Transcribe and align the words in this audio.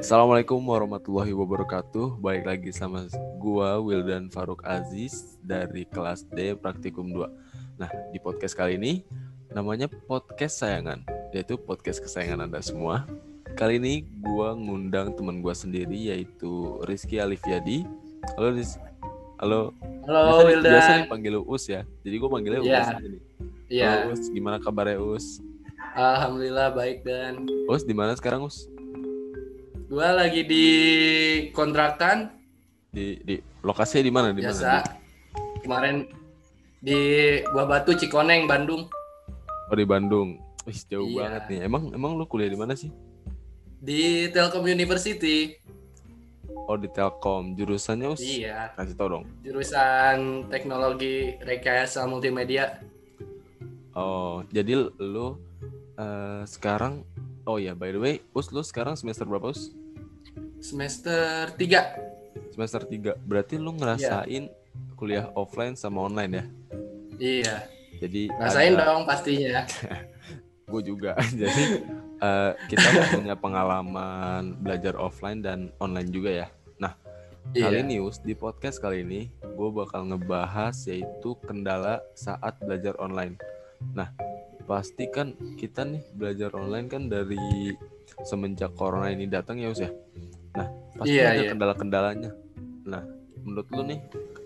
Assalamualaikum 0.00 0.64
warahmatullahi 0.64 1.36
wabarakatuh. 1.36 2.16
Baik 2.24 2.48
lagi 2.48 2.72
sama 2.72 3.04
gua 3.36 3.76
Wildan 3.84 4.32
Faruk 4.32 4.64
Aziz 4.64 5.36
dari 5.44 5.84
kelas 5.84 6.24
D 6.32 6.56
Praktikum 6.56 7.12
2. 7.12 7.28
Nah, 7.76 7.92
di 8.08 8.16
podcast 8.16 8.56
kali 8.56 8.80
ini 8.80 9.04
namanya 9.52 9.92
podcast 10.08 10.64
sayangan, 10.64 11.04
yaitu 11.36 11.60
podcast 11.60 12.00
kesayangan 12.00 12.48
Anda 12.48 12.64
semua. 12.64 13.04
Kali 13.60 13.76
ini 13.76 14.08
gua 14.24 14.56
ngundang 14.56 15.12
teman 15.20 15.44
gua 15.44 15.52
sendiri 15.52 16.08
yaitu 16.08 16.80
Rizky 16.88 17.20
Alifiadi. 17.20 17.84
Halo 18.40 18.56
Riz. 18.56 18.80
Halo. 19.36 19.76
Halo 20.08 20.16
biasa, 20.16 20.48
Wildan. 20.48 20.72
Biasa 20.72 20.90
dipanggil 21.04 21.34
Us 21.44 21.64
ya. 21.68 21.84
Jadi 22.00 22.16
gua 22.16 22.40
manggilnya 22.40 22.60
Iya. 22.64 22.80
Us. 22.80 22.88
Iya, 23.68 23.84
Halo 23.84 24.16
Us, 24.16 24.22
gimana 24.32 24.56
kabarnya 24.56 24.96
Us? 24.96 25.44
alhamdulillah 25.90 26.70
baik 26.72 27.02
dan 27.04 27.44
Us 27.68 27.82
di 27.84 27.92
mana 27.92 28.16
sekarang 28.16 28.48
Us? 28.48 28.64
Gua 29.90 30.14
lagi 30.14 30.46
di 30.46 30.66
kontrakan 31.50 32.30
Di 32.90 33.18
di 33.22 33.34
lokasinya 33.62 34.02
di 34.02 34.12
mana? 34.12 34.26
Di 34.30 34.38
mana? 34.38 34.46
biasa. 34.46 34.72
Kemarin 35.62 35.96
di 36.80 36.98
Buah 37.46 37.66
Batu 37.68 37.92
Cikoneng 37.92 38.46
Bandung 38.46 38.86
Oh 39.66 39.76
di 39.76 39.86
Bandung. 39.86 40.38
Wih 40.66 40.78
jauh 40.84 41.06
Iya. 41.06 41.18
banget 41.20 41.42
nih. 41.46 41.58
Emang 41.62 41.82
emang 41.90 42.12
lu 42.14 42.26
kuliah 42.26 42.46
di 42.46 42.58
mana 42.58 42.74
sih? 42.74 42.90
di 43.80 44.28
Telkom 44.28 44.60
University. 44.62 45.56
Oh 46.68 46.76
di 46.76 46.84
Telkom. 46.86 47.54
Jurusannya 47.54 48.10
us? 48.10 48.20
Iya, 48.20 48.74
Kasih 48.74 48.92
tau 48.92 49.08
dong. 49.08 49.24
jurusan 49.40 50.44
teknologi 50.46 51.32
rekayasa 51.40 52.04
multimedia. 52.04 52.76
Oh 53.92 54.42
jadi 54.48 54.74
lu 54.96 55.38
eh, 55.94 56.42
sekarang 56.44 57.06
Oh 57.46 57.56
ya 57.56 57.72
by 57.72 57.88
the 57.88 57.96
way, 57.96 58.14
us 58.30 58.52
lu 58.52 58.60
sekarang 58.60 58.94
semester 58.94 59.24
berapa 59.24 59.48
us? 59.48 59.72
Semester 60.60 61.50
3. 61.56 62.52
Semester 62.54 62.82
3. 62.84 63.16
Berarti 63.24 63.56
lu 63.56 63.72
ngerasain 63.74 64.46
kuliah 64.94 65.32
offline 65.32 65.74
sama 65.74 66.04
online 66.04 66.32
ya? 66.32 66.44
Iya, 67.20 67.56
Jadi 68.00 68.32
rasain 68.32 68.76
ada- 68.76 68.86
dong 68.86 69.02
pastinya. 69.04 69.64
gue 70.70 70.82
juga. 70.84 71.16
Jadi 71.40 71.64
eh, 72.20 72.52
kita 72.68 72.88
punya 73.16 73.34
pengalaman 73.34 74.54
belajar 74.60 74.94
offline 74.96 75.40
dan 75.40 75.72
online 75.80 76.08
juga 76.08 76.30
ya. 76.30 76.48
Kali 77.50 77.82
Iya. 77.82 77.82
ini 77.82 77.98
Us, 77.98 78.20
di 78.22 78.36
podcast 78.36 78.78
kali 78.78 79.02
ini 79.02 79.26
gue 79.42 79.68
bakal 79.72 80.06
ngebahas 80.06 80.76
yaitu 80.86 81.34
kendala 81.42 81.98
saat 82.14 82.60
belajar 82.62 82.94
online. 83.00 83.40
Nah, 83.96 84.12
pasti 84.68 85.08
kan 85.10 85.34
kita 85.58 85.82
nih 85.82 86.04
belajar 86.14 86.54
online 86.54 86.86
kan 86.86 87.08
dari 87.10 87.74
semenjak 88.22 88.76
corona 88.76 89.10
ini 89.10 89.24
datang 89.26 89.56
ya 89.58 89.72
Us 89.72 89.82
ya. 89.82 89.90
Nah, 90.56 90.68
pasti 90.98 91.16
Iya, 91.16 91.26
ada 91.30 91.42
iya. 91.46 91.50
kendala-kendalanya. 91.54 92.30
Nah, 92.86 93.02
menurut 93.46 93.68
lu 93.70 93.82
nih 93.86 94.00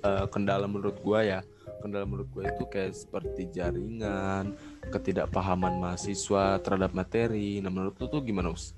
eh, 0.04 0.26
kendala 0.28 0.66
menurut 0.68 1.00
gue 1.00 1.20
ya, 1.24 1.40
kendala 1.80 2.04
menurut 2.04 2.28
gue 2.32 2.44
itu 2.44 2.64
kayak 2.68 2.92
seperti 2.92 3.48
jaringan, 3.52 4.52
ketidakpahaman 4.92 5.80
mahasiswa 5.80 6.60
terhadap 6.60 6.92
materi. 6.92 7.58
Nah, 7.64 7.72
menurut 7.72 7.96
lu 7.96 8.06
tuh 8.08 8.20
gimana 8.20 8.52
Us? 8.52 8.76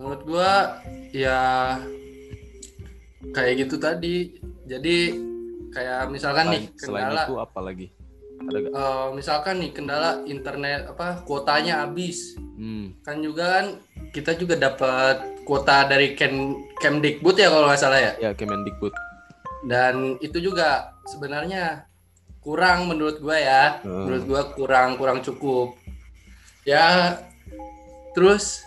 Menurut 0.00 0.22
gua 0.24 0.80
ya 1.12 1.76
kayak 3.36 3.68
gitu 3.68 3.76
tadi. 3.76 4.32
Jadi 4.64 4.96
kayak 5.70 6.08
misalkan 6.08 6.56
nih 6.56 6.64
Selain, 6.74 6.80
selain 6.80 7.04
kendala 7.04 7.22
itu 7.28 7.34
apa 7.36 7.60
lagi? 7.60 7.86
Ada 8.40 8.56
gak? 8.64 8.70
Eh, 8.72 9.08
misalkan 9.12 9.54
nih 9.60 9.70
kendala 9.76 10.10
internet 10.24 10.80
apa 10.88 11.20
kuotanya 11.28 11.84
habis 11.84 12.34
Hmm, 12.60 12.92
kan 13.00 13.24
juga 13.24 13.44
kan 13.60 13.66
kita 14.10 14.34
juga 14.34 14.54
dapat 14.54 15.42
kuota 15.42 15.86
dari 15.86 16.14
Kem 16.14 16.54
Kemdikbud 16.76 17.34
ya 17.34 17.48
kalau 17.48 17.66
nggak 17.66 17.80
salah 17.80 18.00
ya 18.00 18.12
ya 18.18 18.30
Kemendikbud. 18.32 18.92
dan 19.60 20.16
itu 20.18 20.40
juga 20.40 20.96
sebenarnya 21.06 21.84
kurang 22.40 22.88
menurut 22.88 23.20
gua 23.20 23.36
ya 23.36 23.62
Hmm. 23.84 24.08
menurut 24.08 24.24
gua 24.24 24.42
kurang 24.50 24.96
kurang 24.96 25.20
cukup 25.20 25.76
ya 26.64 27.16
terus 28.12 28.64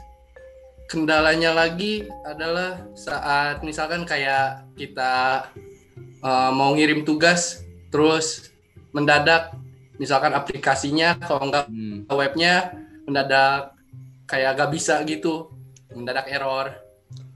kendalanya 0.86 1.52
lagi 1.52 2.06
adalah 2.24 2.86
saat 2.94 3.66
misalkan 3.66 4.06
kayak 4.06 4.70
kita 4.78 5.48
eh, 6.22 6.52
mau 6.54 6.72
ngirim 6.72 7.04
tugas 7.04 7.66
terus 7.90 8.54
mendadak 8.94 9.52
misalkan 9.98 10.32
aplikasinya 10.32 11.18
kalau 11.20 11.50
nggak 11.50 11.66
Hmm. 11.68 12.06
webnya 12.08 12.72
mendadak 13.04 13.73
kayak 14.34 14.58
gak 14.58 14.72
bisa 14.74 14.98
gitu 15.06 15.54
mendadak 15.94 16.26
error 16.26 16.74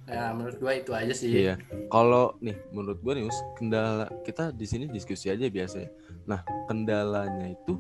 ya 0.10 0.34
menurut 0.34 0.58
gua 0.58 0.74
itu 0.74 0.92
aja 0.98 1.14
sih 1.14 1.30
Iya. 1.30 1.56
Kalau 1.94 2.34
nih 2.42 2.58
menurut 2.74 2.98
gue 3.06 3.14
nih 3.22 3.30
kendala 3.54 4.08
kita 4.26 4.50
di 4.50 4.66
sini 4.66 4.90
diskusi 4.90 5.30
aja 5.30 5.46
biasa 5.46 5.78
ya. 5.84 5.90
Nah, 6.26 6.42
kendalanya 6.66 7.54
itu 7.54 7.78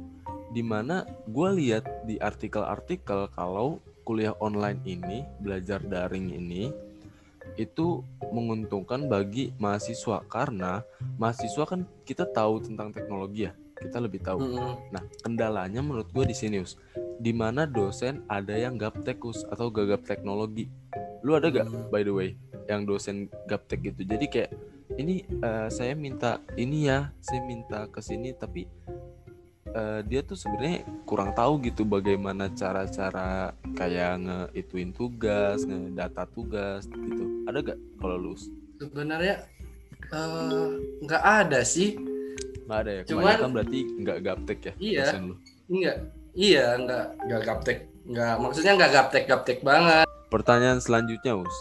di 0.51 0.59
mana 0.61 1.07
gue 1.27 1.49
lihat 1.55 2.07
di 2.07 2.19
artikel-artikel 2.19 3.31
kalau 3.31 3.79
kuliah 4.07 4.35
online 4.39 4.79
ini, 4.87 5.27
belajar 5.43 5.83
daring 5.83 6.31
ini 6.31 6.71
itu 7.59 8.03
menguntungkan 8.31 9.07
bagi 9.11 9.51
mahasiswa 9.59 10.23
karena 10.27 10.83
mahasiswa 11.19 11.63
kan 11.67 11.83
kita 12.07 12.27
tahu 12.27 12.63
tentang 12.63 12.91
teknologi 12.91 13.47
ya. 13.47 13.55
Kita 13.77 14.03
lebih 14.03 14.23
tahu. 14.23 14.39
Mm-mm. 14.43 14.91
Nah, 14.91 15.03
kendalanya 15.23 15.79
menurut 15.79 16.11
gue 16.11 16.27
di 16.27 16.35
sini, 16.35 16.59
Us. 16.63 16.75
Di 17.17 17.31
mana 17.31 17.65
dosen 17.65 18.21
ada 18.27 18.53
yang 18.53 18.77
gaptek, 18.77 19.17
Us, 19.21 19.41
atau 19.43 19.67
gagap 19.67 20.03
teknologi. 20.03 20.69
Lu 21.21 21.33
ada 21.33 21.49
gak, 21.49 21.65
Hmm. 21.65 21.89
by 21.89 22.01
the 22.01 22.11
way, 22.11 22.29
yang 22.65 22.85
dosen 22.85 23.25
gaptek 23.45 23.81
gitu? 23.83 24.05
Jadi 24.05 24.25
kayak, 24.27 24.51
ini 24.95 25.25
eh, 25.25 25.67
saya 25.67 25.93
minta 25.93 26.37
ini 26.53 26.85
ya, 26.85 27.09
saya 27.19 27.41
minta 27.41 27.85
ke 27.85 27.99
sini, 27.99 28.31
tapi 28.31 28.69
eh, 29.67 29.99
dia 30.03 30.21
tuh 30.21 30.33
sebenarnya 30.33 30.79
kurang 31.03 31.33
tahu 31.33 31.59
gitu 31.59 31.83
bagaimana 31.83 32.47
cara-cara 32.49 33.51
kayak 33.73 34.13
ngeituin 34.17 34.89
tugas, 34.89 35.61
ngedata 35.61 36.23
tugas 36.27 36.87
gitu. 36.87 37.43
Ada 37.45 37.59
gak 37.65 37.79
kalau 37.97 38.17
lu? 38.17 38.33
Sebenarnya 38.77 39.43
eh, 40.07 40.69
nggak 41.01 41.23
ada 41.43 41.61
sih 41.61 41.97
Nggak 42.63 42.79
ada 42.79 42.91
ya? 42.91 43.01
Cuman- 43.03 43.23
Kebanyakan 43.27 43.49
berarti 43.51 43.79
nggak 43.97 44.17
gaptek 44.21 44.59
ya 44.61 44.73
Iya. 44.77 45.01
dosen 45.03 45.23
lu? 45.25 45.35
enggak 45.67 45.97
iya 46.37 46.77
nggak 46.77 47.05
nggak 47.25 47.41
gaptek 47.43 47.79
nggak 48.05 48.33
maksudnya 48.37 48.73
nggak 48.77 48.91
gaptek 48.93 49.23
gaptek 49.25 49.59
banget 49.61 50.05
Pertanyaan 50.27 50.83
selanjutnya, 50.83 51.39
Us. 51.39 51.55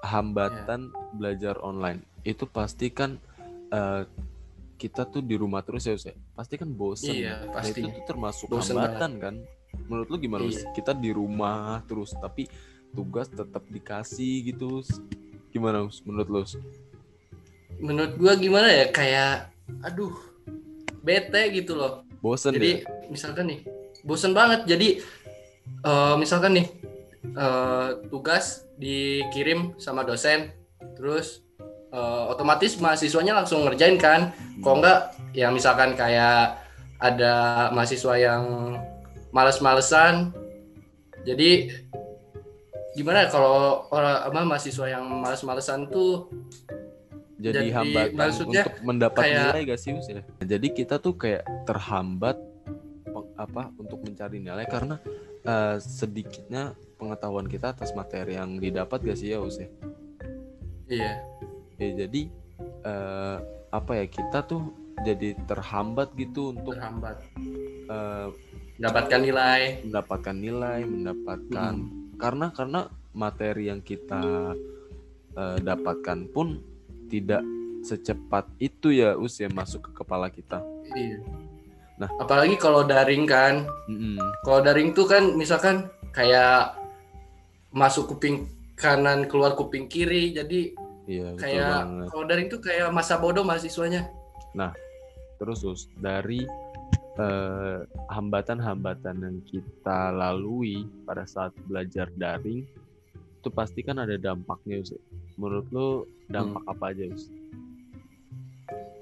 Hambatan 0.00 0.88
belajar 1.12 1.60
online. 1.60 2.00
Itu 2.22 2.48
pasti 2.48 2.88
kan 2.88 3.20
eh, 3.68 4.08
kita 4.76 5.04
tuh 5.04 5.20
di 5.20 5.36
rumah 5.36 5.60
terus 5.60 5.84
ya, 5.84 5.92
Us 5.92 6.04
ya. 6.04 6.16
Pasti 6.32 6.56
kan 6.56 6.72
bosen. 6.72 7.12
Iya, 7.12 7.44
Nah, 7.44 7.60
pasti. 7.60 7.84
itu 7.84 7.92
tuh 7.92 8.04
termasuk 8.08 8.48
Bosen 8.48 8.72
hambatan 8.72 9.12
kan. 9.20 9.34
Menurut 9.84 10.08
lu 10.08 10.16
gimana, 10.16 10.48
Us? 10.48 10.64
Iya. 10.64 10.72
Kita 10.72 10.96
di 10.96 11.12
rumah 11.12 11.84
terus 11.84 12.16
tapi 12.16 12.48
tugas 12.90 13.28
tetap 13.28 13.60
dikasih 13.68 14.48
gitu, 14.48 14.80
Us. 14.80 14.88
Gimana, 15.52 15.84
Us? 15.84 16.00
Menurut 16.00 16.28
lu, 16.32 16.38
Us? 16.40 16.56
menurut 17.76 18.16
gua 18.16 18.32
gimana 18.32 18.72
ya 18.72 18.88
kayak 18.88 19.52
aduh 19.84 20.16
bete 21.04 21.52
gitu 21.52 21.76
loh 21.76 22.08
Bosen 22.24 22.56
jadi 22.56 22.80
ya? 22.80 22.88
misalkan 23.12 23.52
nih 23.52 23.60
bosen 24.06 24.30
banget. 24.30 24.64
Jadi 24.70 25.02
eh, 25.82 26.14
misalkan 26.16 26.54
nih 26.56 26.66
eh, 27.26 27.88
tugas 28.06 28.64
dikirim 28.78 29.74
sama 29.76 30.06
dosen 30.06 30.54
terus 30.94 31.42
eh, 31.90 32.22
otomatis 32.30 32.78
mahasiswanya 32.78 33.34
langsung 33.42 33.66
ngerjain 33.66 33.98
kan? 33.98 34.30
Kok 34.62 34.74
enggak? 34.78 35.00
Ya 35.34 35.50
misalkan 35.50 35.98
kayak 35.98 36.62
ada 36.96 37.34
mahasiswa 37.74 38.14
yang 38.16 38.44
males-malesan. 39.34 40.32
Jadi 41.26 41.68
gimana 42.96 43.26
ya 43.26 43.28
kalau 43.28 43.84
orang 43.92 44.24
apa 44.24 44.40
mahasiswa 44.46 44.86
yang 44.88 45.04
males-malesan 45.04 45.92
tuh 45.92 46.32
Jadi, 47.36 47.68
jadi 47.68 47.70
hambatan 47.76 48.16
maksudnya 48.16 48.62
untuk 48.64 48.76
mendapat 48.80 49.20
kayak- 49.20 49.52
nilai 49.52 49.62
gak 49.68 49.80
sih, 49.84 49.92
ya? 49.92 50.22
Jadi 50.40 50.68
kita 50.72 50.96
tuh 50.96 51.12
kayak 51.20 51.44
terhambat 51.68 52.40
apa 53.36 53.70
untuk 53.76 54.02
mencari 54.02 54.40
nilai 54.40 54.64
karena 54.66 54.96
eh, 55.44 55.76
sedikitnya 55.78 56.76
pengetahuan 56.96 57.46
kita 57.46 57.76
atas 57.76 57.92
materi 57.92 58.36
yang 58.36 58.56
didapat 58.56 59.04
gak 59.04 59.18
sih 59.20 59.32
ya 59.32 59.38
Us 59.40 59.60
ya? 59.60 59.68
iya 60.86 61.12
Ya, 61.76 61.92
jadi 61.92 62.32
eh, 62.88 63.36
apa 63.68 63.92
ya 64.00 64.06
kita 64.08 64.48
tuh 64.48 64.72
jadi 65.04 65.36
terhambat 65.44 66.16
gitu 66.16 66.56
untuk 66.56 66.72
terhambat 66.72 67.20
eh, 67.84 68.28
mendapatkan 68.80 69.20
nilai 69.20 69.60
mendapatkan 69.84 70.36
nilai, 70.36 70.80
mendapatkan 70.88 71.74
karena 72.16 72.46
karena 72.56 72.80
materi 73.12 73.68
yang 73.68 73.84
kita 73.84 74.56
eh, 75.36 75.58
dapatkan 75.60 76.32
pun 76.32 76.64
tidak 77.12 77.44
secepat 77.84 78.48
itu 78.58 78.90
ya 78.90 79.14
Us 79.20 79.38
ya 79.38 79.46
masuk 79.52 79.92
ke 79.92 80.02
kepala 80.02 80.26
kita. 80.32 80.58
Iya. 80.96 81.22
Nah. 81.96 82.12
apalagi 82.20 82.60
kalau 82.60 82.84
daring 82.84 83.24
kan, 83.24 83.64
Mm-mm. 83.88 84.20
kalau 84.44 84.60
daring 84.60 84.92
tuh 84.92 85.08
kan 85.08 85.32
misalkan 85.32 85.88
kayak 86.12 86.76
masuk 87.72 88.12
kuping 88.12 88.48
kanan 88.76 89.24
keluar 89.24 89.56
kuping 89.56 89.88
kiri 89.88 90.36
jadi 90.36 90.76
iya 91.08 91.32
kayak 91.36 92.08
kalau 92.12 92.24
daring 92.28 92.48
tuh 92.52 92.60
kayak 92.60 92.92
masa 92.92 93.16
bodoh 93.16 93.42
mahasiswanya 93.42 94.08
terus 95.36 95.64
Us, 95.64 95.88
dari 96.00 96.44
eh, 97.16 97.78
hambatan-hambatan 98.12 99.16
yang 99.20 99.38
kita 99.44 100.12
lalui 100.12 100.88
pada 101.04 101.24
saat 101.28 101.52
belajar 101.68 102.08
daring 102.16 102.64
itu 103.40 103.48
pasti 103.52 103.80
kan 103.84 104.00
ada 104.00 104.16
dampaknya 104.16 104.80
Us. 104.80 104.96
menurut 105.36 105.68
lo 105.72 105.88
dampak 106.28 106.64
apa 106.68 106.84
aja 106.92 107.04
Us? 107.12 107.28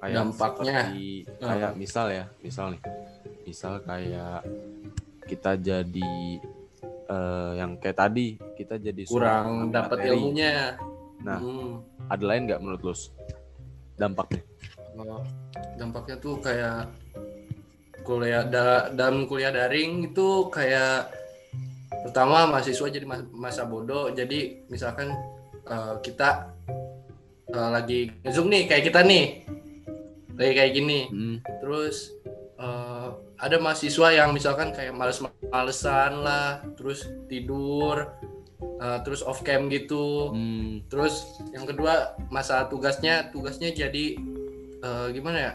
Kayak 0.04 0.16
Dampaknya? 0.20 0.80
seperti- 0.84 1.24
kayak 1.40 1.72
misal 1.74 2.06
ya 2.06 2.24
misal 2.38 2.66
nih 2.68 2.82
misal 3.42 3.72
kayak 3.80 4.40
kita 5.24 5.56
jadi 5.56 6.12
eh, 7.06 7.50
yang 7.56 7.76
kayak 7.76 7.96
tadi 7.98 8.26
kita 8.54 8.76
jadi 8.76 9.02
kurang 9.04 9.68
dapat 9.70 10.04
ilmunya 10.06 10.76
Nah. 11.18 11.40
Hmm. 11.40 11.80
ada 12.04 12.20
lain 12.22 12.44
nggak 12.44 12.60
menurut 12.60 12.82
lo 12.82 12.92
Us? 12.92 13.08
dampaknya 13.94 14.44
Oh, 14.94 15.24
dampaknya 15.74 16.14
tuh 16.16 16.36
kayak 16.38 16.86
kuliah 18.02 18.44
da- 18.44 18.92
dalam 18.92 19.24
kuliah 19.24 19.48
daring 19.48 20.06
itu 20.06 20.28
kayak 20.48 21.08
pertama 22.04 22.44
mahasiswa 22.46 22.86
jadi 22.86 23.02
mas- 23.02 23.26
masa 23.32 23.64
bodoh 23.64 24.12
jadi 24.12 24.60
misalkan 24.68 25.08
eh, 25.64 25.94
kita 25.98 26.52
eh, 27.48 27.70
lagi 27.70 28.12
ngezoom 28.20 28.46
nih 28.46 28.62
kayak 28.66 28.84
kita 28.84 29.00
nih 29.02 29.24
lagi 30.34 30.52
kayak 30.54 30.72
gini 30.74 31.00
Hmm, 31.10 31.36
terus 31.62 32.10
eh, 32.58 33.08
ada 33.38 33.56
mahasiswa 33.58 34.08
yang 34.14 34.30
misalkan 34.30 34.70
kayak 34.70 34.94
males-malesan 34.94 36.12
lah 36.22 36.62
terus 36.78 37.06
tidur 37.26 38.08
eh, 38.80 38.98
terus 39.02 39.22
off 39.26 39.42
cam 39.46 39.66
gitu 39.70 40.32
hmm, 40.34 40.88
Terus 40.90 41.42
yang 41.50 41.66
kedua 41.66 42.14
masa 42.30 42.70
tugasnya 42.70 43.30
tugasnya 43.34 43.74
jadi 43.74 44.14
eh, 44.84 45.06
gimana 45.10 45.38
ya? 45.38 45.52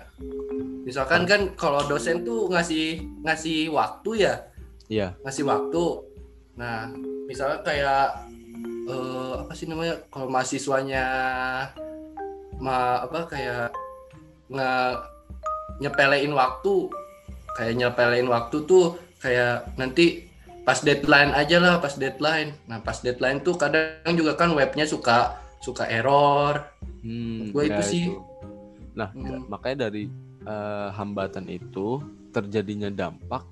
Misalkan 0.83 1.23
kan 1.29 1.53
kalau 1.53 1.85
dosen 1.85 2.25
tuh 2.25 2.49
ngasih 2.49 3.03
ngasih 3.21 3.69
waktu 3.69 4.25
ya, 4.25 4.33
iya 4.89 5.07
ngasih 5.21 5.45
waktu. 5.45 5.83
Nah, 6.57 6.89
misalnya 7.29 7.61
kayak 7.61 8.25
eh, 8.89 9.33
apa 9.45 9.53
sih 9.53 9.69
namanya? 9.69 10.01
Kalau 10.09 10.27
mahasiswanya 10.27 11.05
ma 12.59 12.99
apa 13.05 13.29
kayak 13.31 13.71
nge 14.49 14.71
nyepelein 15.79 16.33
waktu, 16.35 16.89
kayak 17.55 17.73
nyepelein 17.77 18.27
waktu 18.27 18.57
tuh 18.65 18.97
kayak 19.21 19.69
nanti 19.79 20.27
pas 20.67 20.79
deadline 20.85 21.31
aja 21.33 21.57
lah 21.57 21.81
pas 21.81 21.95
deadline. 21.95 22.53
Nah 22.67 22.83
pas 22.83 22.97
deadline 22.99 23.41
tuh 23.41 23.55
kadang 23.55 24.13
juga 24.13 24.35
kan 24.35 24.51
webnya 24.53 24.85
suka 24.85 25.39
suka 25.63 25.87
error. 25.87 26.61
Hmm, 27.03 27.51
Gua 27.55 27.63
itu 27.67 27.81
ya 27.81 27.85
sih. 27.85 28.05
Nah, 28.95 29.11
Hmm. 29.15 29.47
makanya 29.47 29.87
dari 29.87 30.11
eh, 30.43 30.89
hambatan 30.95 31.45
itu 31.51 31.99
terjadinya 32.31 32.87
dampak 32.91 33.43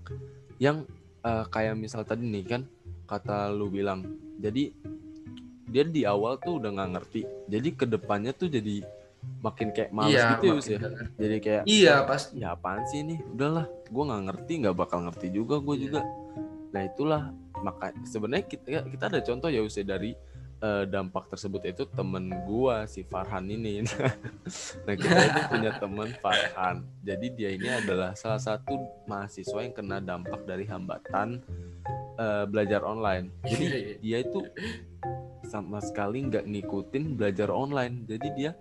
yang 0.59 0.83
eh, 1.23 1.45
kayak 1.51 1.75
misal 1.75 2.03
tadi 2.07 2.23
nih 2.27 2.44
kan 2.47 2.61
kata 3.07 3.51
lu 3.51 3.71
bilang. 3.71 4.03
Jadi 4.39 4.71
dia 5.67 5.83
di 5.83 6.07
awal 6.07 6.39
tuh 6.39 6.63
udah 6.63 6.71
nggak 6.75 6.91
ngerti. 6.95 7.21
Jadi 7.51 7.69
ke 7.75 7.85
depannya 7.88 8.31
tuh 8.31 8.47
jadi 8.47 8.83
makin 9.37 9.69
kayak 9.69 9.91
males 9.93 10.17
iya, 10.17 10.33
gitu 10.37 10.45
ya, 10.45 10.53
ya. 10.57 10.79
jangan. 10.81 11.05
Jadi 11.17 11.35
kayak 11.41 11.63
Iya 11.69 11.95
pasti. 12.09 12.31
ya 12.41 12.47
apaan 12.57 12.83
sih 12.89 12.99
ini? 13.05 13.15
Udahlah, 13.21 13.65
gua 13.93 14.03
nggak 14.09 14.23
ngerti, 14.33 14.53
nggak 14.65 14.75
bakal 14.75 14.99
ngerti 15.05 15.27
juga 15.29 15.55
gue 15.61 15.75
Iya. 15.77 15.83
juga. 15.85 16.01
Nah 16.73 16.81
itulah 16.83 17.23
maka 17.57 17.89
sebenarnya 18.05 18.45
kita 18.45 18.85
kita 18.85 19.03
ada 19.09 19.19
contoh 19.21 19.49
ya 19.49 19.61
Us 19.61 19.77
ya, 19.77 19.85
dari 19.85 20.13
eh, 20.57 20.83
dampak 20.89 21.29
tersebut 21.29 21.61
itu 21.69 21.85
temen 21.93 22.33
gua 22.49 22.89
si 22.89 23.05
Farhan 23.05 23.45
ini. 23.45 23.85
nah 24.85 24.93
kita 24.97 25.21
itu 25.29 25.41
punya 25.53 25.71
teman 25.77 26.09
Farhan. 26.17 26.81
Jadi 27.05 27.27
dia 27.37 27.49
ini 27.53 27.69
adalah 27.69 28.17
salah 28.17 28.41
satu 28.41 28.73
mahasiswa 29.05 29.59
yang 29.61 29.73
kena 29.73 30.01
dampak 30.01 30.49
dari 30.49 30.65
hambatan 30.65 31.45
eh, 32.17 32.45
belajar 32.49 32.81
online. 32.81 33.29
Jadi 33.45 33.65
dia 34.01 34.17
itu 34.25 34.41
sama 35.47 35.79
sekali 35.79 36.25
nggak 36.25 36.43
ngikutin 36.49 37.15
belajar 37.15 37.53
online. 37.53 38.03
Jadi 38.09 38.27
dia 38.35 38.51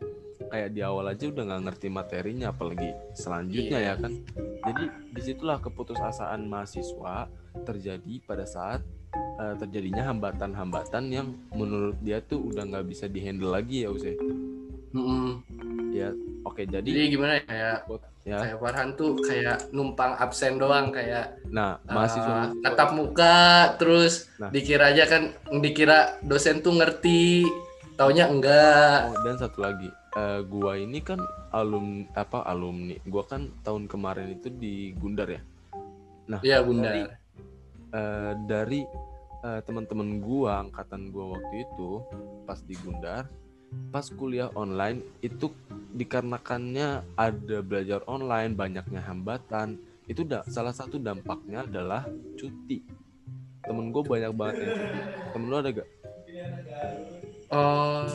kayak 0.47 0.69
di 0.71 0.81
awal 0.81 1.07
aja 1.07 1.25
udah 1.25 1.43
nggak 1.45 1.63
ngerti 1.65 1.89
materinya, 1.89 2.47
apalagi 2.49 2.89
selanjutnya 3.13 3.79
Iya. 3.79 3.89
ya 3.89 3.95
kan. 3.99 4.13
Jadi 4.63 4.85
di 5.11 5.21
situlah 5.21 5.59
keputusasaan 5.59 6.41
mahasiswa 6.45 7.27
terjadi 7.63 8.15
pada 8.23 8.45
saat 8.45 8.81
eh, 9.37 9.55
terjadinya 9.57 10.03
hambatan-hambatan 10.07 11.05
yang 11.09 11.27
menurut 11.51 11.97
dia 11.99 12.21
tuh 12.21 12.41
udah 12.47 12.65
nggak 12.65 12.87
bisa 12.87 13.05
dihandle 13.07 13.49
lagi 13.51 13.83
ya 13.83 13.89
Use. 13.89 14.13
Mm-mm. 14.91 15.45
Ya, 15.91 16.13
oke 16.43 16.63
jadi 16.63 16.85
Jadi 16.85 17.09
gimana 17.11 17.33
ya 17.35 17.43
kayak 17.43 17.77
ya. 18.23 18.39
kayak 18.39 18.57
Farhan 18.59 18.89
tuh 18.95 19.17
kayak 19.19 19.69
numpang 19.71 20.13
absen 20.15 20.57
doang 20.57 20.89
kayak 20.89 21.37
Nah, 21.47 21.77
eh, 21.79 21.89
mahasiswa 21.91 22.53
tatap 22.61 22.91
muka 22.93 23.37
terus 23.77 24.29
Nah. 24.37 24.49
dikira 24.49 24.89
aja 24.91 25.05
kan 25.05 25.23
dikira 25.55 25.99
dosen 26.23 26.61
tuh 26.61 26.73
ngerti 26.75 27.45
taunya 27.95 28.25
enggak 28.27 29.09
Oh, 29.11 29.21
dan 29.23 29.37
satu 29.37 29.59
lagi, 29.59 29.89
eh, 30.17 30.41
gua 30.49 30.81
ini 30.81 30.99
kan 31.05 31.21
alum 31.53 32.09
apa 32.17 32.43
alumni. 32.49 32.97
Gua 33.05 33.23
kan 33.29 33.53
tahun 33.63 33.87
kemarin 33.87 34.41
itu 34.41 34.49
di 34.49 34.97
Gundar 34.97 35.29
ya. 35.29 35.43
Nah, 36.27 36.41
Iya 36.43 36.59
bunda 36.65 36.91
dari 36.91 37.03
eh, 37.95 38.33
dari 38.49 38.81
eh, 39.45 39.61
teman-teman 39.63 40.19
gua 40.19 40.65
angkatan 40.65 41.13
gua 41.13 41.39
waktu 41.39 41.69
itu 41.69 42.03
pas 42.49 42.59
di 42.65 42.75
Gundar, 42.81 43.29
pas 43.93 44.07
kuliah 44.11 44.51
online 44.57 45.05
itu 45.23 45.53
dikarenakannya 45.97 47.05
ada 47.17 47.59
belajar 47.65 48.05
online, 48.11 48.53
banyaknya 48.53 49.01
hambatan, 49.01 49.81
itu 50.07 50.23
da- 50.23 50.45
salah 50.47 50.75
satu 50.75 51.01
dampaknya 51.01 51.65
adalah 51.65 52.05
cuti. 52.37 52.85
Temen 53.67 53.91
gue 53.91 54.03
banyak 54.07 54.31
banget 54.37 54.57
yang 54.63 54.73
cuti. 54.77 55.01
Temen 55.35 55.47
lu 55.51 55.57
ada 55.59 55.71
gak? 55.75 55.89
oh 57.51 58.11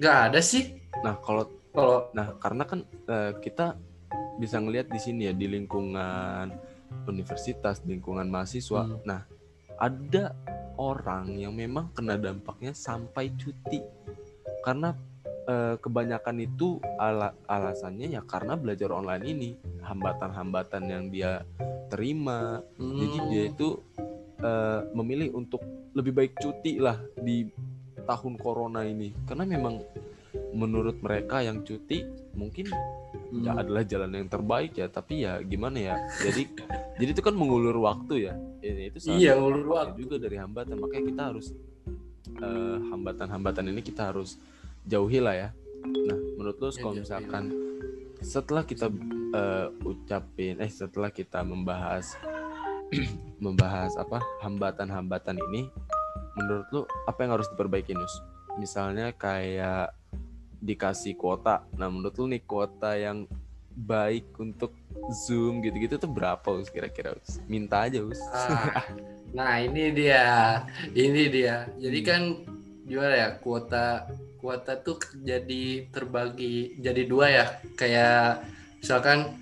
nggak 0.00 0.16
ada 0.32 0.40
sih 0.40 0.79
Nah 1.04 1.16
kalau 1.24 1.44
kalau 1.70 2.10
Nah, 2.10 2.34
karena 2.42 2.66
kan 2.66 2.82
eh, 3.06 3.32
kita 3.38 3.78
bisa 4.42 4.58
ngelihat 4.58 4.90
di 4.90 4.98
sini 4.98 5.30
ya 5.30 5.34
di 5.34 5.46
lingkungan 5.46 6.50
universitas, 7.06 7.78
di 7.82 7.94
lingkungan 7.94 8.26
mahasiswa. 8.26 8.90
Hmm. 8.90 8.98
Nah, 9.06 9.22
ada 9.78 10.34
orang 10.74 11.38
yang 11.38 11.54
memang 11.54 11.94
kena 11.94 12.18
dampaknya 12.18 12.74
sampai 12.74 13.30
cuti. 13.38 13.78
Karena 14.66 14.90
eh, 15.46 15.78
kebanyakan 15.78 16.36
itu 16.42 16.82
ala- 16.98 17.38
alasannya 17.46 18.18
ya 18.18 18.22
karena 18.26 18.58
belajar 18.58 18.90
online 18.90 19.24
ini, 19.30 19.50
hambatan-hambatan 19.86 20.82
yang 20.90 21.04
dia 21.06 21.46
terima. 21.86 22.66
Jadi 22.78 23.18
hmm, 23.18 23.28
dia 23.30 23.42
itu 23.46 23.68
eh, 24.42 24.80
memilih 24.90 25.38
untuk 25.38 25.62
lebih 25.94 26.12
baik 26.14 26.32
cuti 26.38 26.82
lah 26.82 26.98
di 27.14 27.46
tahun 28.02 28.34
corona 28.42 28.82
ini. 28.82 29.14
Karena 29.26 29.46
memang 29.46 29.78
menurut 30.50 30.98
mereka 31.00 31.42
yang 31.42 31.62
cuti 31.62 32.02
mungkin 32.34 32.70
hmm. 32.70 33.42
ya 33.46 33.54
adalah 33.58 33.82
jalan 33.86 34.10
yang 34.14 34.28
terbaik 34.30 34.72
ya. 34.76 34.86
Tapi 34.90 35.26
ya 35.26 35.38
gimana 35.42 35.78
ya? 35.78 35.94
Jadi 36.22 36.42
jadi 37.00 37.10
itu 37.16 37.22
kan 37.22 37.34
mengulur 37.34 37.76
waktu 37.82 38.30
ya. 38.30 38.34
Ini 38.60 38.92
itu 38.92 38.98
salah 39.00 39.18
Iya, 39.18 39.32
satu 39.34 39.40
ngulur 39.40 39.62
dampaknya 39.64 39.80
waktu. 39.80 39.98
juga 40.02 40.16
dari 40.20 40.36
hambatan. 40.36 40.74
Makanya 40.78 41.04
kita 41.08 41.22
harus 41.32 41.46
eh, 42.40 42.78
hambatan-hambatan 42.90 43.64
ini 43.70 43.80
kita 43.80 44.02
harus 44.12 44.30
jauhi 44.84 45.18
lah 45.22 45.34
ya. 45.34 45.48
Nah 45.84 46.18
menurut 46.36 46.56
lo 46.60 46.68
Iya, 46.68 46.78
kalau 46.82 46.94
misalkan 46.98 47.44
setelah 48.20 48.62
kita 48.68 48.86
eh, 49.32 49.68
ucapin 49.86 50.60
eh 50.60 50.70
setelah 50.70 51.08
kita 51.08 51.40
membahas 51.40 52.18
membahas 53.44 53.96
apa 53.96 54.20
hambatan-hambatan 54.44 55.38
ini 55.50 55.70
menurut 56.36 56.66
lo 56.74 56.80
apa 57.06 57.18
yang 57.24 57.32
harus 57.38 57.48
diperbaiki 57.54 57.94
Nus? 57.96 58.14
Misalnya 58.58 59.14
kayak 59.14 59.99
dikasih 60.60 61.16
kuota. 61.16 61.64
Nah 61.74 61.88
menurut 61.88 62.14
lu 62.20 62.28
nih 62.28 62.44
kuota 62.44 62.94
yang 62.94 63.24
baik 63.72 64.36
untuk 64.36 64.76
zoom 65.24 65.64
gitu-gitu 65.64 65.96
tuh 65.96 66.10
berapa 66.10 66.44
us 66.52 66.68
kira-kira 66.68 67.16
us? 67.16 67.40
Minta 67.48 67.88
aja 67.88 68.04
us. 68.04 68.20
Ah, 68.30 68.84
nah 69.36 69.56
ini 69.56 69.88
dia. 69.90 70.60
Ini 70.92 71.22
dia. 71.32 71.64
Jadi 71.80 71.98
Hmm. 72.04 72.06
kan 72.08 72.22
gimana 72.84 73.14
ya 73.14 73.28
kuota 73.38 74.10
kuota 74.42 74.72
tuh 74.80 74.98
jadi 75.24 75.88
terbagi 75.88 76.76
jadi 76.76 77.02
dua 77.08 77.26
ya. 77.32 77.46
Kayak 77.78 78.44
misalkan 78.84 79.40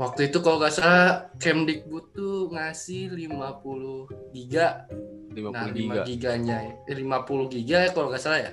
waktu 0.00 0.32
itu 0.32 0.40
kalau 0.40 0.56
nggak 0.56 0.72
salah 0.72 1.28
Kemdikbud 1.36 2.16
tuh 2.16 2.48
ngasih 2.54 3.12
50 3.12 4.08
giga. 4.32 4.88
50 5.32 5.48
nah 5.52 5.64
5 5.68 5.76
giga. 5.76 6.02
giganya. 6.08 6.58
Eh, 6.88 6.96
50 6.96 7.52
giga 7.52 7.76
ya 7.84 7.90
kalau 7.92 8.08
nggak 8.08 8.22
salah 8.22 8.40
ya 8.40 8.52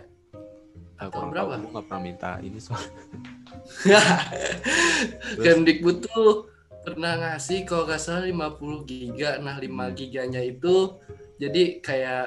Ah, 1.00 1.08
atau 1.08 1.15
kurang 1.15 1.32
berapa? 1.32 1.51
tahu, 1.56 1.62
gua 1.63 1.72
nggak 1.79 1.86
pernah 1.88 2.01
minta 2.03 2.32
ini 2.44 2.60
soal 2.60 2.84
Kemdikbud 5.44 5.98
tuh 6.03 6.51
pernah 6.84 7.13
ngasih 7.15 7.63
kalau 7.63 7.88
nggak 7.88 8.01
salah 8.01 8.27
50 8.27 8.84
giga. 8.84 9.39
Nah, 9.39 9.56
5 9.56 9.89
Hmm. 9.89 9.96
giganya 9.96 10.41
itu 10.44 11.00
jadi 11.39 11.79
kayak 11.79 12.25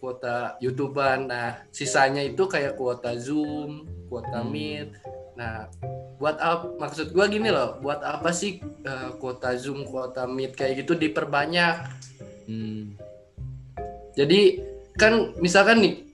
kuota 0.00 0.56
YouTuber. 0.60 1.24
Nah, 1.24 1.64
sisanya 1.72 2.20
itu 2.20 2.44
kayak 2.44 2.76
kuota 2.76 3.16
Zoom, 3.16 3.88
kuota 4.12 4.44
Hmm. 4.44 4.52
Meet. 4.52 4.88
Nah, 5.36 5.72
buat 6.20 6.36
apa 6.36 6.76
maksud 6.76 7.16
gua 7.16 7.24
gini 7.24 7.48
loh, 7.48 7.80
buat 7.80 8.04
apa 8.04 8.28
sih 8.36 8.60
eh, 8.60 9.10
kuota 9.16 9.56
Zoom, 9.56 9.88
kuota 9.88 10.28
Meet 10.28 10.56
kayak 10.56 10.84
gitu 10.84 10.92
diperbanyak? 10.92 11.88
Hmm. 12.44 12.98
Jadi 14.12 14.60
kan 14.98 15.32
misalkan 15.40 15.80
nih 15.80 16.09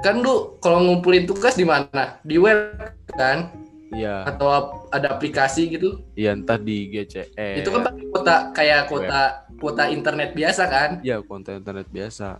kan 0.00 0.24
lu 0.24 0.56
kalau 0.64 0.80
ngumpulin 0.80 1.28
tugas 1.28 1.54
di 1.56 1.64
mana? 1.64 2.20
Di 2.24 2.40
web 2.40 2.76
kan 3.12 3.52
Iya, 3.90 4.22
atau 4.22 4.86
ada 4.94 5.18
aplikasi 5.18 5.66
gitu. 5.66 5.98
iya 6.14 6.30
entah 6.30 6.54
di 6.54 6.86
GCE. 6.94 7.58
Itu 7.58 7.74
kan 7.74 7.90
pakai 7.90 8.04
kuota 8.06 8.36
kayak 8.54 8.80
kuota 8.86 9.22
kuota 9.58 9.84
internet 9.90 10.30
biasa 10.30 10.62
kan? 10.70 10.90
ya 11.02 11.18
konten 11.26 11.58
internet 11.58 11.90
biasa. 11.90 12.38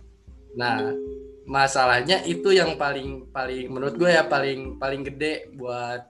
Nah, 0.55 0.95
masalahnya 1.43 2.23
itu 2.23 2.55
yang 2.55 2.79
paling 2.79 3.27
paling 3.35 3.67
menurut 3.67 3.99
gue 3.99 4.07
ya 4.07 4.23
paling 4.23 4.79
paling 4.79 5.03
gede 5.03 5.51
buat 5.59 6.07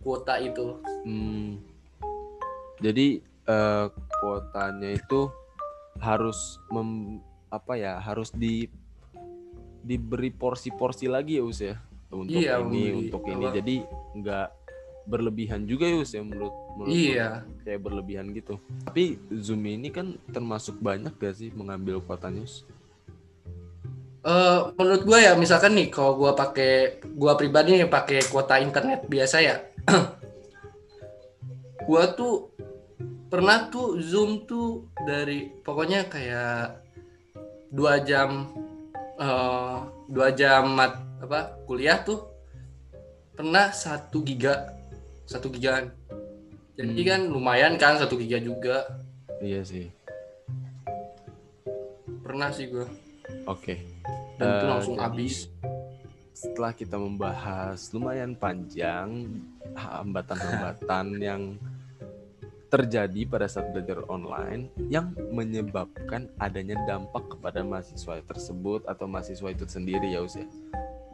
kuota 0.00 0.40
itu. 0.40 0.80
Hmm. 1.04 1.60
Jadi 2.80 3.20
eh, 3.44 3.86
kuotanya 4.24 4.96
itu 4.96 5.28
harus 6.00 6.56
mem, 6.72 7.20
apa 7.52 7.76
ya 7.76 8.00
harus 8.00 8.32
di 8.32 8.72
diberi 9.88 10.28
porsi-porsi 10.28 11.08
lagi 11.08 11.36
ya 11.36 11.42
Us 11.42 11.58
ya 11.58 11.74
untuk 12.10 12.36
Iya, 12.36 12.60
ini 12.60 13.06
untuk 13.06 13.20
ini 13.24 13.42
apa- 13.42 13.54
jadi 13.56 13.74
nggak 14.14 14.46
berlebihan 15.04 15.64
juga 15.64 15.84
ya 15.84 15.96
Us 15.96 16.12
ya 16.12 16.20
menurut 16.20 16.52
menurut. 16.74 16.92
Iya. 16.92 17.28
kayak 17.64 17.80
berlebihan 17.80 18.26
gitu 18.30 18.54
tapi 18.84 19.16
Zoom 19.34 19.64
ini 19.64 19.88
kan 19.88 20.14
termasuk 20.28 20.78
banyak 20.78 21.10
gak 21.14 21.34
sih 21.34 21.48
mengambil 21.50 21.98
kuotanya 21.98 22.40
Us? 22.40 22.62
Eh, 24.20 24.58
menurut 24.74 25.02
gue 25.02 25.18
ya 25.18 25.32
misalkan 25.34 25.72
nih 25.72 25.88
kalau 25.88 26.14
gue 26.14 26.30
pakai 26.34 27.00
gue 27.00 27.32
pribadi 27.34 27.74
nih 27.74 27.88
pakai 27.88 28.18
kuota 28.26 28.58
internet 28.58 29.06
biasa 29.06 29.36
ya. 29.40 29.56
gue 31.80 32.02
tuh 32.14 32.52
pernah 33.28 33.66
tuh 33.66 33.98
Zoom 33.98 34.44
tuh 34.44 34.86
dari 34.98 35.48
pokoknya 35.58 36.06
kayak 36.06 36.82
dua 37.70 38.00
jam 38.00 38.48
eh 39.18 39.76
dua 40.06 40.28
jam 40.30 40.72
mat 40.72 40.94
apa 41.18 41.58
kuliah 41.66 41.98
tuh 42.00 42.22
pernah 43.34 43.70
satu 43.70 44.22
giga 44.22 44.72
satu 45.24 45.50
gigaan. 45.50 45.90
Jadi 46.72 46.94
Hmm. 46.96 47.10
kan 47.10 47.20
lumayan 47.28 47.74
kan 47.74 47.98
satu 47.98 48.14
giga 48.16 48.38
juga. 48.38 48.86
Iya 49.38 49.60
sih. 49.60 49.90
Pernah 52.22 52.48
sih 52.48 52.70
gue 52.70 52.86
oke. 53.44 53.74
Dan 54.38 54.46
itu 54.48 54.64
Eh, 54.64 54.70
langsung 54.70 54.94
jadi- 54.94 55.04
habis. 55.04 55.36
setelah 56.32 56.70
kita 56.70 56.94
membahas 56.94 57.90
lumayan 57.90 58.30
panjang 58.32 59.26
hambatan-hambatan 59.74 61.06
yang 61.18 61.42
terjadi 62.68 63.24
pada 63.24 63.48
saat 63.48 63.72
belajar 63.72 64.04
online 64.12 64.68
yang 64.92 65.16
menyebabkan 65.32 66.28
adanya 66.36 66.76
dampak 66.84 67.24
kepada 67.32 67.64
mahasiswa 67.64 68.20
tersebut 68.22 68.84
atau 68.84 69.08
mahasiswa 69.08 69.48
itu 69.48 69.64
sendiri 69.64 70.12
ya 70.12 70.20
Us 70.20 70.36
ya. 70.36 70.44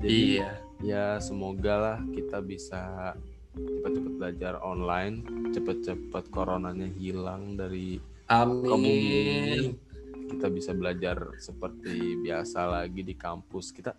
Jadi 0.02 0.10
iya 0.36 0.50
ya 0.82 1.04
semoga 1.22 1.74
lah 1.78 1.98
kita 2.10 2.42
bisa 2.42 3.14
cepat-cepat 3.54 4.12
belajar 4.18 4.54
online, 4.66 5.22
cepat-cepat 5.54 6.26
coronanya 6.34 6.90
hilang 6.90 7.54
dari 7.54 8.02
amin 8.26 9.78
kita 10.24 10.48
bisa 10.50 10.72
belajar 10.72 11.36
seperti 11.38 12.18
biasa 12.18 12.66
lagi 12.66 13.04
di 13.04 13.14
kampus 13.14 13.70
kita 13.70 13.92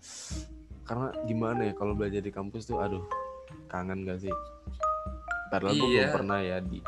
karena 0.84 1.14
gimana 1.24 1.70
ya 1.70 1.74
kalau 1.78 1.94
belajar 1.94 2.20
di 2.20 2.34
kampus 2.34 2.66
tuh 2.66 2.82
aduh 2.82 3.06
kangen 3.70 4.04
gak 4.04 4.26
sih 4.26 4.34
padahal 5.48 5.78
gue 5.78 5.88
belum 5.88 6.02
Iya. 6.02 6.12
pernah 6.12 6.40
ya 6.42 6.58
di 6.60 6.82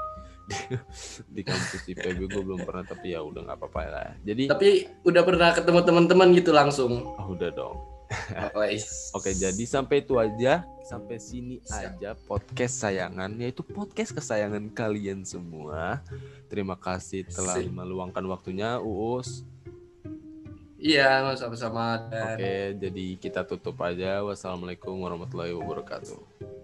di 1.36 1.42
kampus 1.44 1.84
IPB 1.86 2.32
gue 2.32 2.42
belum 2.44 2.64
pernah 2.64 2.88
tapi 2.88 3.14
ya 3.14 3.20
udah 3.20 3.44
nggak 3.44 3.58
apa-apa 3.60 3.82
lah 3.88 4.08
jadi 4.24 4.48
Tapi 4.48 4.68
udah 5.04 5.24
pernah 5.28 5.50
ketemu 5.52 5.80
teman-teman 5.84 6.28
gitu 6.36 6.52
langsung. 6.56 7.04
ah, 7.20 7.28
udah 7.28 7.50
dong 7.52 7.76
Wais. 8.56 8.88
oke 9.18 9.28
jadi 9.36 9.64
sampai 9.68 10.00
itu 10.00 10.16
aja 10.16 10.64
sampai 10.88 11.20
sini 11.20 11.60
Siap. 11.60 12.00
aja 12.00 12.10
podcast 12.16 12.80
sayangan 12.80 13.36
yaitu 13.36 13.60
podcast 13.68 14.16
kesayangan 14.16 14.72
kalian 14.72 15.28
semua 15.28 16.00
terima 16.48 16.80
kasih 16.80 17.28
telah 17.28 17.60
Sip. 17.60 17.68
meluangkan 17.68 18.24
waktunya 18.28 18.80
Uus 18.80 19.44
Iya, 20.78 21.34
sama-sama 21.34 22.06
dan 22.14 22.38
Oke, 22.38 22.78
jadi 22.78 23.06
kita 23.18 23.42
tutup 23.50 23.82
aja. 23.82 24.22
Wassalamualaikum 24.22 24.94
warahmatullahi 25.02 25.58
wabarakatuh. 25.58 26.57